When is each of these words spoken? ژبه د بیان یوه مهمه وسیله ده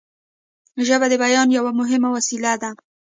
ژبه 0.87 1.05
د 1.09 1.13
بیان 1.23 1.47
یوه 1.57 1.71
مهمه 1.79 2.09
وسیله 2.15 2.51
ده 2.61 2.69